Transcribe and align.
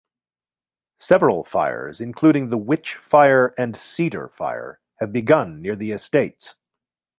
Several 0.97 1.43
fires 1.43 2.01
including 2.01 2.49
the 2.49 2.57
Witch 2.57 2.95
Fire 3.03 3.53
and 3.55 3.77
Cedar 3.77 4.29
Fire 4.29 4.79
have 4.95 5.13
begun 5.13 5.61
near 5.61 5.75
the 5.75 5.91
Estates. 5.91 6.55